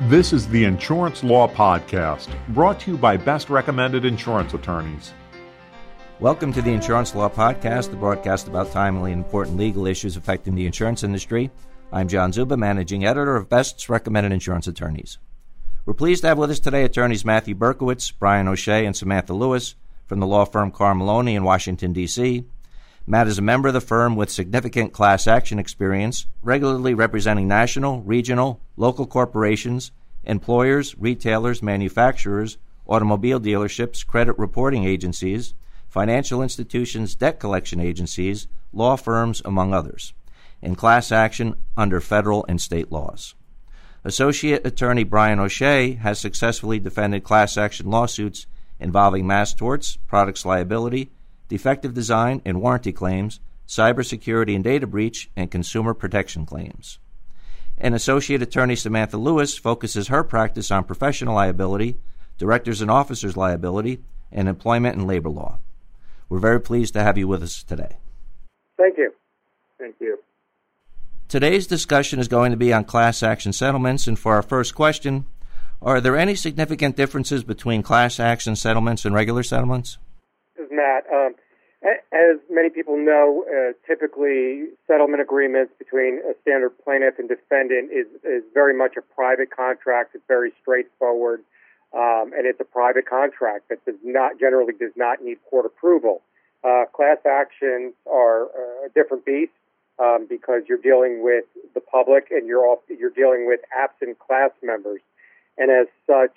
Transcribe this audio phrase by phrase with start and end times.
[0.00, 5.12] This is the Insurance Law Podcast, brought to you by Best Recommended Insurance Attorneys.
[6.18, 10.56] Welcome to the Insurance Law Podcast, the broadcast about timely and important legal issues affecting
[10.56, 11.48] the insurance industry.
[11.92, 15.18] I'm John Czuba, managing editor of Best's Recommended Insurance Attorneys.
[15.86, 19.76] We're pleased to have with us today attorneys Matthew Berkowitz, Brian O'Shea, and Samantha Lewis
[20.06, 22.44] from the law firm Carr Maloney in Washington, D.C.
[23.06, 28.00] Matt is a member of the firm with significant class action experience, regularly representing national,
[28.00, 29.92] regional, local corporations,
[30.24, 35.52] employers, retailers, manufacturers, automobile dealerships, credit reporting agencies,
[35.86, 40.14] financial institutions, debt collection agencies, law firms, among others,
[40.62, 43.34] in class action under federal and state laws.
[44.02, 48.46] Associate Attorney Brian O'Shea has successfully defended class action lawsuits
[48.80, 51.10] involving mass torts, products liability,
[51.48, 56.98] defective design and warranty claims, cybersecurity and data breach, and consumer protection claims.
[57.76, 61.96] And Associate Attorney Samantha Lewis focuses her practice on professional liability,
[62.38, 64.00] directors and officers liability,
[64.30, 65.58] and employment and labor law.
[66.28, 67.96] We're very pleased to have you with us today.
[68.76, 69.12] Thank you.
[69.78, 70.18] Thank you.
[71.28, 75.26] Today's discussion is going to be on class action settlements, and for our first question,
[75.82, 79.98] are there any significant differences between class action settlements and regular settlements?
[80.76, 81.04] Matt.
[81.12, 81.34] Um,
[81.84, 88.06] as many people know, uh, typically settlement agreements between a standard plaintiff and defendant is,
[88.24, 90.14] is very much a private contract.
[90.14, 91.40] It's very straightforward,
[91.92, 96.22] um, and it's a private contract that does not generally does not need court approval.
[96.64, 99.52] Uh, class actions are uh, a different beast
[99.98, 101.44] um, because you're dealing with
[101.74, 105.02] the public and you're all, you're dealing with absent class members,
[105.58, 106.32] and as such,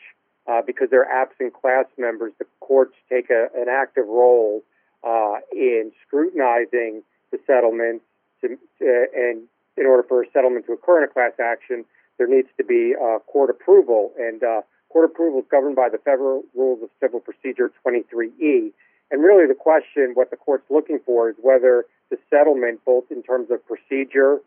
[0.48, 4.64] uh, because they're absent class members, the courts take a, an active role
[5.04, 8.04] uh, in scrutinizing the settlements.
[8.42, 9.44] To, and
[9.78, 11.86] in order for a settlement to occur in a class action,
[12.18, 14.12] there needs to be uh, court approval.
[14.18, 18.72] And uh, court approval is governed by the Federal Rules of Civil Procedure 23E.
[19.10, 23.24] And really, the question, what the court's looking for, is whether the settlement, both in
[23.24, 24.40] terms of procedure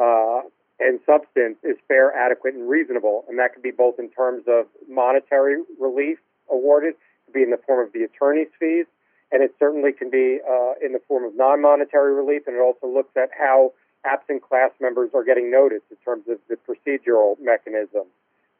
[0.00, 0.42] uh,
[0.80, 3.24] and substance, is fair, adequate, and reasonable.
[3.28, 6.18] And that could be both in terms of monetary relief
[6.50, 8.86] awarded, it could be in the form of the attorney's fees,
[9.30, 12.86] and it certainly can be uh, in the form of non-monetary relief, and it also
[12.86, 13.72] looks at how
[14.04, 18.08] absent class members are getting noticed in terms of the procedural mechanism.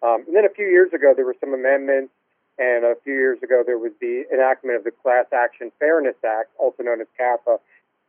[0.03, 2.13] Um, and then a few years ago, there were some amendments,
[2.59, 6.51] and a few years ago, there was the enactment of the Class Action Fairness Act,
[6.59, 7.59] also known as CAFA.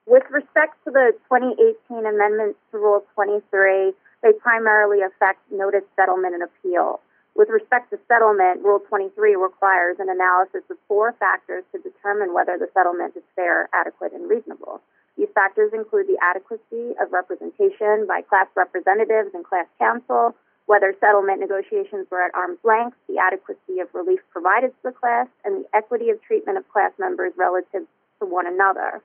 [0.07, 6.43] With respect to the 2018 amendments to Rule 23, they primarily affect notice, settlement, and
[6.43, 6.99] appeal.
[7.35, 12.57] With respect to settlement, Rule 23 requires an analysis of four factors to determine whether
[12.57, 14.81] the settlement is fair, adequate, and reasonable.
[15.17, 20.35] These factors include the adequacy of representation by class representatives and class counsel,
[20.65, 25.27] whether settlement negotiations were at arm's length, the adequacy of relief provided to the class,
[25.45, 27.85] and the equity of treatment of class members relative
[28.19, 29.01] to one another.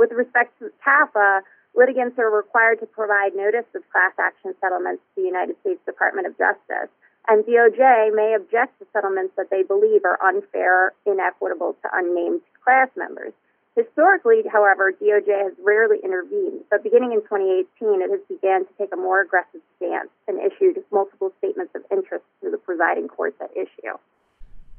[0.00, 1.42] With respect to CAFA,
[1.76, 6.26] litigants are required to provide notice of class action settlements to the United States Department
[6.26, 6.88] of Justice
[7.28, 12.88] and DOJ may object to settlements that they believe are unfair, inequitable to unnamed class
[12.96, 13.34] members.
[13.76, 18.94] Historically, however, DOJ has rarely intervened, but beginning in 2018, it has began to take
[18.94, 23.52] a more aggressive stance and issued multiple statements of interest to the presiding courts at
[23.52, 23.99] issue.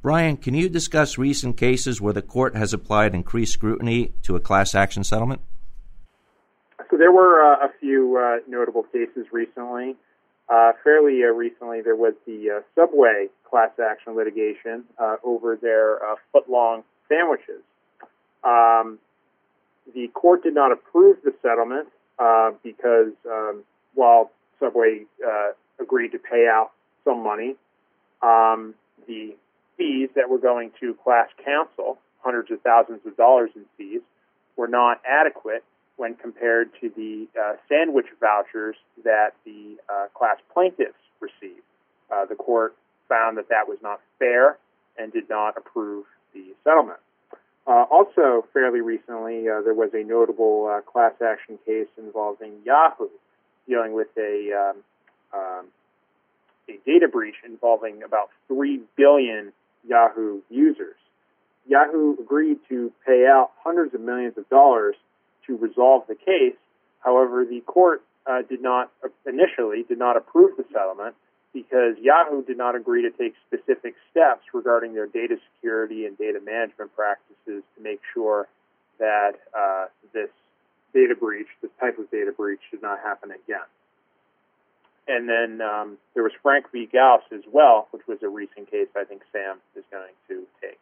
[0.01, 4.39] Brian, can you discuss recent cases where the court has applied increased scrutiny to a
[4.39, 5.41] class action settlement?
[6.89, 9.95] So there were uh, a few uh, notable cases recently.
[10.50, 16.00] Uh, fairly uh, recently, there was the uh, Subway class action litigation uh, over their
[16.31, 17.62] foot-long sandwiches.
[18.44, 18.97] Um,
[19.94, 21.89] the court did not approve the settlement
[22.63, 23.63] because um,
[23.94, 25.06] while Subway
[25.79, 26.72] agreed to pay out
[27.03, 27.56] some money,
[28.23, 28.73] um,
[29.07, 29.35] the
[29.78, 34.02] fees that were going to class counsel, hundreds of thousands of dollars in fees,
[34.56, 35.64] were not adequate
[35.98, 41.62] when compared to the uh, sandwich vouchers that the uh, class plaintiffs received.
[42.12, 42.75] Uh, the court
[43.07, 44.57] found that that was not fair
[44.98, 47.00] and did not approve the settlement.
[47.68, 53.07] Uh, also, fairly recently, uh, there was a notable uh, class action case involving Yahoo,
[53.68, 54.78] dealing with a um,
[55.34, 55.66] um,
[56.68, 59.54] a data breach involving about three billion
[59.88, 60.95] Yahoo users.
[61.68, 64.95] Yahoo agreed to pay out hundreds of millions of dollars
[65.48, 66.57] to resolve the case.
[67.00, 68.92] However, the court uh, did not
[69.25, 71.16] initially did not approve the settlement
[71.54, 76.39] because Yahoo did not agree to take specific steps regarding their data security and data
[76.44, 78.48] management practices to make sure
[79.00, 80.30] that uh, this
[80.94, 83.66] data breach, this type of data breach, should not happen again.
[85.07, 86.88] And then um, there was Frank v.
[86.92, 90.80] Gaos as well, which was a recent case I think Sam is going to take.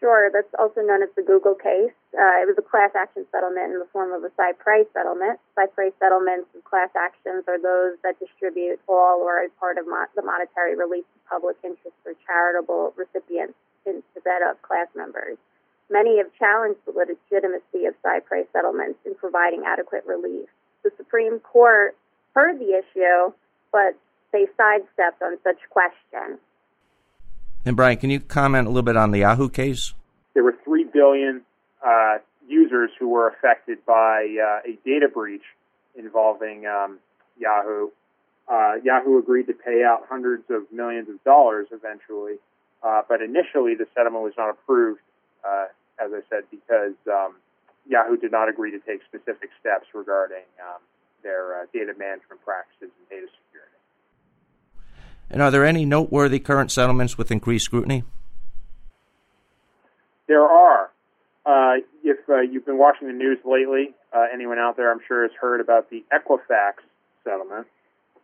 [0.00, 1.96] Sure, that's also known as the Google case.
[2.12, 5.40] Uh, it was a class action settlement in the form of a cy pres settlement.
[5.54, 9.86] cy pres settlements of class actions are those that distribute all or a part of
[9.86, 13.56] mo- the monetary relief to public interest or charitable recipients
[13.86, 15.38] instead of class members.
[15.88, 20.48] Many have challenged the legitimacy of cy pres settlements in providing adequate relief.
[20.82, 21.96] The Supreme Court
[22.34, 23.32] heard the issue,
[23.72, 23.96] but
[24.32, 26.38] they sidestepped on such questions.
[27.64, 29.94] And Brian, can you comment a little bit on the Yahoo case?
[30.34, 31.42] There were 3 billion
[31.84, 35.44] uh, users who were affected by uh, a data breach
[35.96, 36.98] involving um,
[37.38, 37.88] Yahoo.
[38.48, 42.34] Uh, Yahoo agreed to pay out hundreds of millions of dollars eventually,
[42.82, 45.00] uh, but initially the settlement was not approved,
[45.46, 45.66] uh,
[45.98, 47.36] as I said, because um,
[47.88, 50.82] Yahoo did not agree to take specific steps regarding um,
[51.24, 53.74] their uh, data management practices and data security.
[55.30, 58.04] And are there any noteworthy current settlements with increased scrutiny?
[60.28, 60.90] There are.
[61.44, 65.22] Uh, if uh, you've been watching the news lately, uh, anyone out there, I'm sure,
[65.22, 66.74] has heard about the Equifax
[67.24, 67.66] settlement.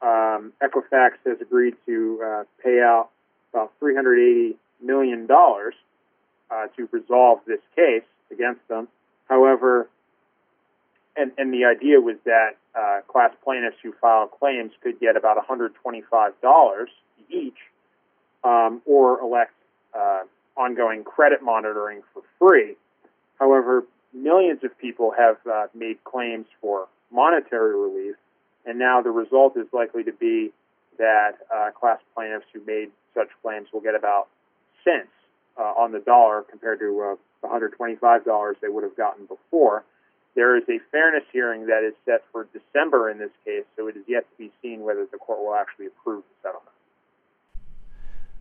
[0.00, 3.11] Um, Equifax has agreed to uh, pay out
[3.52, 8.88] about $380 million uh, to resolve this case against them.
[9.29, 9.88] However,
[11.17, 15.37] and, and the idea was that uh, class plaintiffs who file claims could get about
[15.49, 16.87] $125
[17.28, 17.55] each
[18.44, 19.52] um, or elect
[19.94, 20.20] uh,
[20.56, 22.76] ongoing credit monitoring for free.
[23.38, 28.17] However, millions of people have uh, made claims for monetary relief,
[28.67, 30.52] and now the result is likely to be
[30.99, 34.28] that uh, class plaintiffs who made such claims will get about
[34.84, 35.08] cents
[35.58, 39.84] uh, on the dollar compared to uh, the $125 they would have gotten before.
[40.34, 43.96] There is a fairness hearing that is set for December in this case, so it
[43.96, 46.70] is yet to be seen whether the court will actually approve the settlement.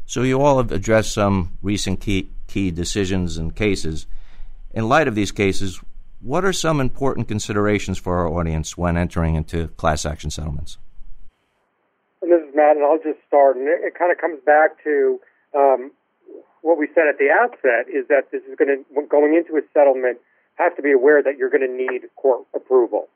[0.06, 4.08] So, you all have addressed some recent key, key decisions and cases.
[4.74, 5.80] In light of these cases,
[6.22, 10.78] what are some important considerations for our audience when entering into class action settlements?
[12.22, 13.56] And this is Matt, and I'll just start.
[13.56, 15.20] And it, it kind of comes back to
[15.56, 15.92] um,
[16.62, 19.62] what we said at the outset: is that this is going to going into a
[19.74, 20.20] settlement
[20.60, 23.08] have to be aware that you're going to need court approval.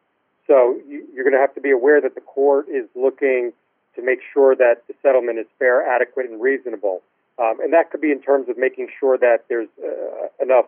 [0.48, 3.54] So you, you're going to have to be aware that the court is looking
[3.96, 7.02] to make sure that the settlement is fair, adequate, and reasonable.
[7.40, 10.66] Um, and that could be in terms of making sure that there's uh, enough,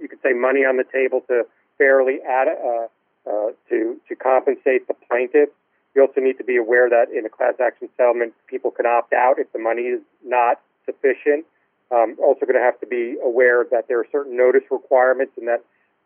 [0.00, 1.44] you could say, money on the table to
[1.78, 2.86] fairly add, uh,
[3.26, 5.50] uh, to to compensate the plaintiff.
[5.94, 9.12] You also need to be aware that in a class action settlement, people can opt
[9.12, 11.44] out if the money is not sufficient.
[11.92, 15.48] Um, also, going to have to be aware that there are certain notice requirements and
[15.48, 15.64] that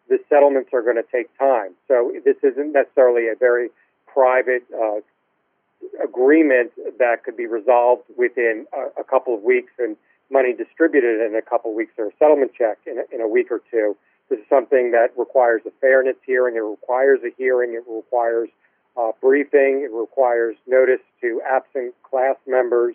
[0.09, 1.73] the settlements are going to take time.
[1.89, 3.69] So this isn't necessarily a very
[4.07, 5.01] private uh,
[6.03, 9.97] agreement that could be resolved within a, a, couple of weeks and
[10.31, 13.29] money distributed in a couple of weeks or a settlement check in a, in a
[13.29, 13.97] week or two.
[14.31, 16.57] This is something that requires a fairness hearing.
[16.57, 17.75] It requires a hearing.
[17.75, 18.49] It requires
[18.97, 19.83] uh, briefing.
[19.85, 22.95] It requires notice to absent class members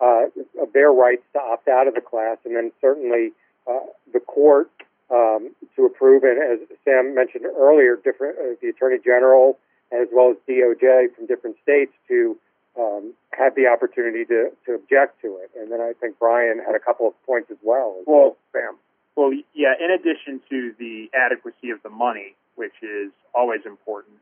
[0.00, 0.26] uh,
[0.72, 3.32] their rights to opt out of the class, and then certainly
[3.68, 3.80] uh,
[4.12, 4.70] the court
[5.10, 6.24] um, to approve.
[6.24, 9.58] And as Sam mentioned earlier, different uh, the Attorney General
[9.92, 12.36] as well as DOJ from different states to
[12.78, 15.50] um, have the opportunity to, to object to it.
[15.58, 18.00] And then I think Brian had a couple of points as well.
[18.06, 18.76] Well, Sam.
[19.16, 19.74] Well, yeah.
[19.78, 24.16] In addition to the adequacy of the money, which is always important,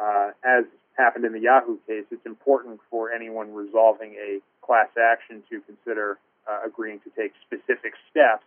[0.00, 0.64] uh, as
[1.00, 6.18] happened in the Yahoo case, it's important for anyone resolving a class action to consider
[6.48, 8.44] uh, agreeing to take specific steps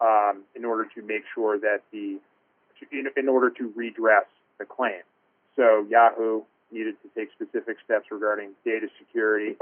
[0.00, 2.18] um, in order to make sure that the
[2.90, 4.26] in, in, order to redress
[4.58, 5.00] the claim.
[5.56, 9.56] So Yahoo needed to take specific steps regarding data security,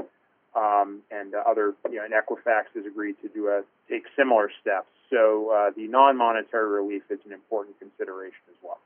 [0.56, 4.50] um, and uh, other you know, and Equifax has agreed to do a take similar
[4.60, 4.88] steps.
[5.10, 8.78] So uh, the non-monetary relief is an important consideration as well.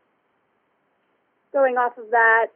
[1.53, 2.49] Going off of that,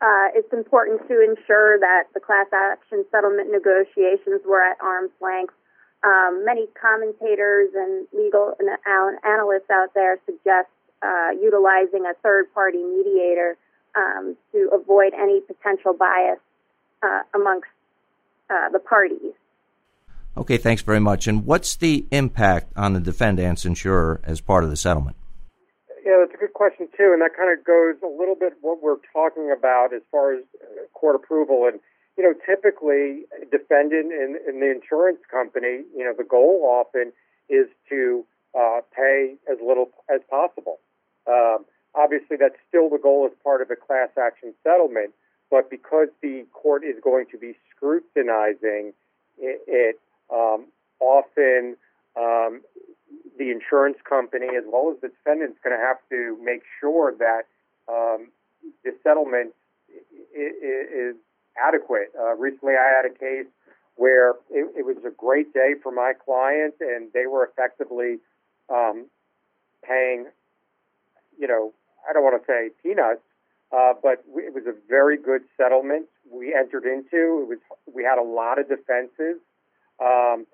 [0.00, 5.54] uh, it's important to ensure that the class action settlement negotiations were at arm's length.
[6.04, 8.68] Um, many commentators and legal and
[9.24, 10.68] analysts out there suggest
[11.02, 13.56] uh, utilizing a third party mediator
[13.96, 16.38] um, to avoid any potential bias
[17.02, 17.68] uh, amongst
[18.50, 19.32] uh, the parties.
[20.36, 21.26] Okay, thanks very much.
[21.26, 25.16] And what's the impact on the defendant's insurer as part of the settlement?
[26.08, 28.82] Yeah, that's a good question too, and that kind of goes a little bit what
[28.82, 31.68] we're talking about as far as uh, court approval.
[31.68, 31.80] And
[32.16, 37.12] you know, typically, defendant in, in the insurance company, you know, the goal often
[37.50, 38.24] is to
[38.58, 40.80] uh, pay as little as possible.
[41.28, 45.12] Um, obviously, that's still the goal as part of a class action settlement.
[45.50, 48.94] but because the court is going to be scrutinizing
[49.38, 50.00] it, it
[50.32, 50.66] um,
[51.00, 51.76] often
[52.16, 52.62] um,
[53.38, 57.14] the insurance company as well as the defendant is going to have to make sure
[57.18, 57.46] that
[57.88, 58.28] um,
[58.84, 59.54] the settlement
[60.34, 61.14] is,
[61.60, 62.12] adequate.
[62.16, 63.50] Uh, recently, I had a case
[63.96, 68.18] where it, it, was a great day for my client, and they were effectively
[68.72, 69.06] um,
[69.82, 70.26] paying,
[71.36, 71.72] you know,
[72.08, 73.22] I don't want to say peanuts,
[73.72, 77.42] uh, but we, it was a very good settlement we entered into.
[77.42, 77.58] It was
[77.92, 79.40] we had a lot of defenses,
[80.00, 80.46] um,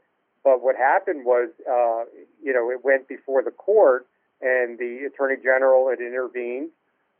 [0.45, 2.05] but what happened was, uh,
[2.43, 4.07] you know, it went before the court,
[4.41, 6.71] and the attorney general had intervened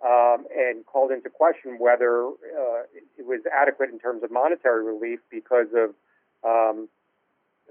[0.05, 2.83] um, and called into question whether uh,
[3.19, 5.95] it was adequate in terms of monetary relief because of
[6.45, 6.89] um,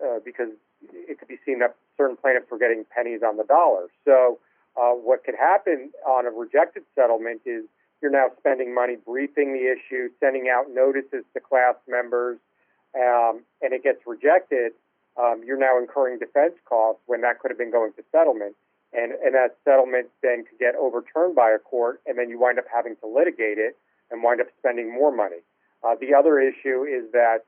[0.04, 0.50] uh, because
[0.92, 3.88] it could be seen that certain plaintiffs were getting pennies on the dollar.
[4.04, 4.40] So
[4.76, 7.66] uh, what could happen on a rejected settlement is
[8.02, 12.40] you're now spending money briefing the issue, sending out notices to class members,
[12.96, 14.74] um, and it gets rejected.
[15.16, 18.56] Um, you're now incurring defense costs when that could have been going to settlement
[18.94, 22.60] and, and that settlement then could get overturned by a court, and then you wind
[22.60, 23.76] up having to litigate it
[24.12, 25.42] and wind up spending more money.
[25.84, 27.40] Uh, the other issue is that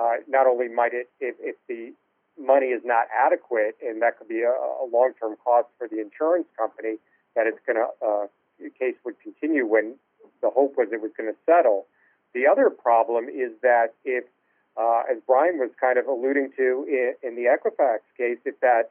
[0.00, 1.92] uh, not only might it, if, if the
[2.40, 6.46] money is not adequate, and that could be a, a long-term cost for the insurance
[6.58, 6.96] company,
[7.36, 8.26] that it's going to uh,
[8.58, 9.94] the case would continue when
[10.40, 11.86] the hope was it was going to settle.
[12.32, 14.24] The other problem is that if,
[14.76, 18.90] uh, as Brian was kind of alluding to in, in the Equifax case, if that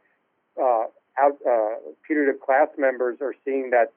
[0.62, 0.86] uh,
[1.20, 1.76] out, uh,
[2.06, 3.92] putative class members are seeing that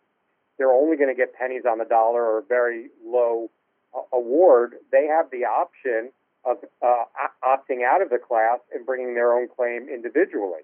[0.58, 3.50] they're only going to get pennies on the dollar or a very low
[3.94, 6.10] uh, award, they have the option
[6.44, 7.04] of uh,
[7.44, 10.62] opting out of the class and bringing their own claim individually.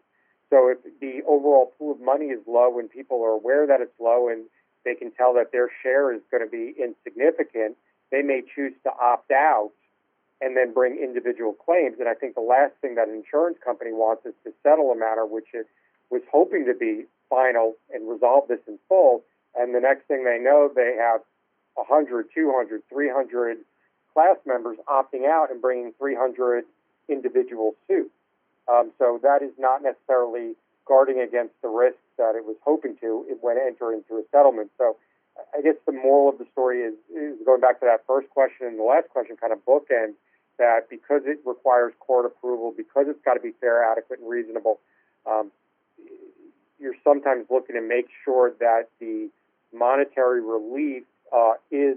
[0.50, 3.98] So if the overall pool of money is low and people are aware that it's
[3.98, 4.44] low and
[4.84, 7.76] they can tell that their share is going to be insignificant,
[8.10, 9.72] they may choose to opt out
[10.42, 11.96] and then bring individual claims.
[12.00, 14.96] And I think the last thing that an insurance company wants is to settle a
[14.96, 15.66] matter which it
[16.10, 19.22] was hoping to be final and resolve this in full.
[19.54, 21.20] And the next thing they know, they have
[21.74, 23.58] 100, 200, 300
[24.12, 26.64] class members opting out and bringing 300
[27.08, 28.10] individual suits.
[28.68, 30.54] Um, so that is not necessarily
[30.86, 34.70] guarding against the risks that it was hoping to when entering into a settlement.
[34.76, 34.96] So
[35.56, 38.66] I guess the moral of the story is, is going back to that first question
[38.66, 40.14] and the last question, kind of bookend
[40.58, 44.80] that because it requires court approval, because it's got to be fair, adequate, and reasonable,
[45.26, 45.50] um,
[46.78, 49.28] you're sometimes looking to make sure that the
[49.72, 51.04] monetary relief
[51.34, 51.96] uh, is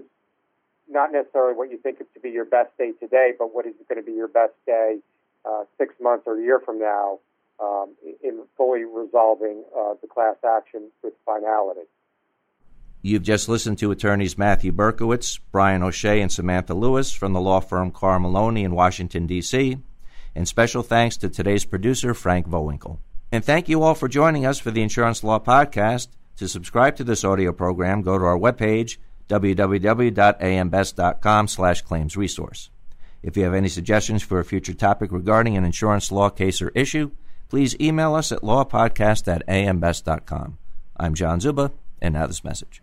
[0.88, 3.74] not necessarily what you think it to be your best day today, but what is
[3.88, 4.98] going to be your best day
[5.44, 7.18] uh, six months or a year from now
[7.60, 11.82] um, in fully resolving uh, the class action with finality.
[13.06, 17.60] You've just listened to attorneys Matthew Berkowitz, Brian O'Shea, and Samantha Lewis from the law
[17.60, 19.78] firm Carr Maloney in Washington, D.C.
[20.34, 22.98] And special thanks to today's producer, Frank Vowinkel.
[23.30, 26.08] And thank you all for joining us for the Insurance Law Podcast.
[26.38, 28.96] To subscribe to this audio program, go to our webpage,
[29.28, 32.70] www.ambest.com slash claims resource.
[33.22, 36.70] If you have any suggestions for a future topic regarding an insurance law case or
[36.70, 37.12] issue,
[37.48, 40.58] please email us at lawpodcast at ambest.com.
[40.96, 41.70] I'm John Czuba,
[42.02, 42.82] and now this message.